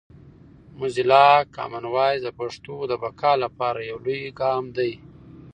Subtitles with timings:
[0.77, 4.91] موزیلا کامن وایس د پښتو د بقا لپاره یو لوی ګام دی.